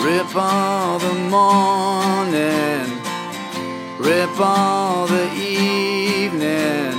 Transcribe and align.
Rip 0.00 0.34
all 0.36 0.98
the 0.98 1.14
morning, 1.28 2.86
rip 3.98 4.40
all 4.40 5.06
the 5.06 5.32
evening, 5.34 6.94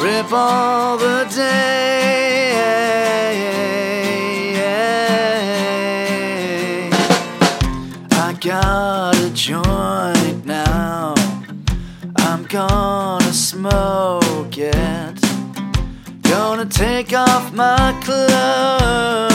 rip 0.00 0.32
all 0.32 0.96
the 0.96 1.24
day. 1.34 1.74
I 8.12 8.32
got 8.40 9.16
a 9.16 9.30
joint 9.34 10.46
now, 10.46 11.14
I'm 12.16 12.44
gonna 12.44 13.32
smoke 13.32 14.56
it. 14.56 15.20
Gonna 16.22 16.66
take 16.66 17.12
off 17.12 17.52
my 17.52 17.92
clothes. 18.02 19.33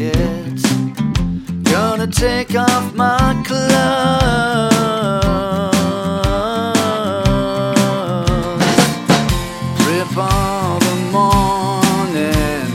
It. 0.00 0.62
Gonna 1.64 2.06
take 2.06 2.54
off 2.54 2.94
my 2.94 3.42
clothes. 3.46 3.68
Rip 9.86 10.16
all 10.16 10.78
the 10.78 10.94
morning. 11.10 12.66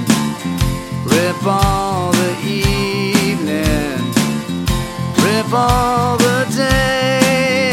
Rip 1.05 1.45
all 1.45 2.11
the 2.11 2.35
evening. 2.45 4.13
Rip 5.23 5.53
all 5.53 6.17
the 6.17 6.45
day. 6.55 7.69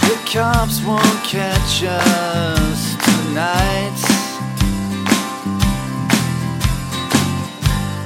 The 0.00 0.16
cops 0.32 0.82
won't 0.84 1.24
catch 1.24 1.84
us 1.84 3.03
tonight. 3.34 3.96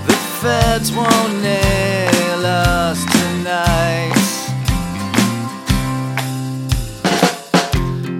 The 0.07 0.17
feds 0.41 0.91
won't 0.91 1.43
nail 1.43 2.47
us 2.47 3.05
tonight. 3.13 4.13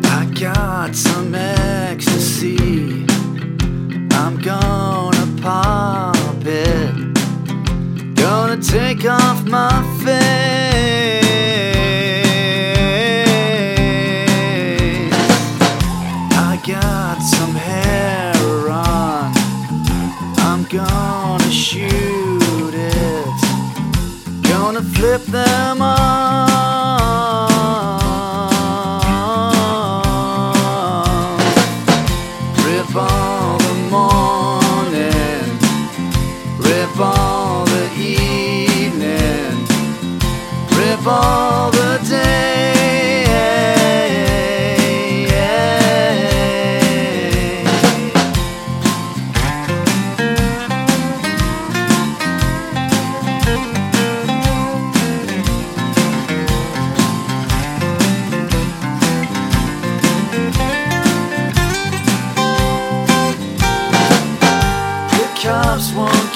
I 0.05 0.31
got 0.39 0.95
some 0.95 1.35
ecstasy. 1.35 3.07
I'm 4.13 4.37
gonna 4.43 5.41
pop 5.41 6.45
it. 6.45 6.95
Gonna 8.17 8.61
take 8.61 9.07
off 9.07 9.47
my 9.47 9.83
face. 10.05 10.28
Gonna 24.69 24.83
flip 24.83 25.23
them 25.23 25.81
off. 25.81 26.28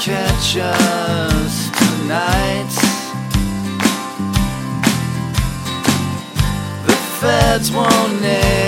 Catch 0.05 0.57
us 0.57 1.71
tonight. 1.71 2.73
The 6.85 6.97
feds 7.21 7.71
won't 7.71 8.21
us 8.21 8.62